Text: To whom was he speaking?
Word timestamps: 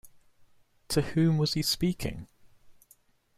To 0.87 1.01
whom 1.03 1.37
was 1.37 1.53
he 1.53 1.61
speaking? 1.61 2.27